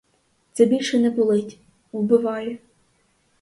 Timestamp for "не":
0.99-1.09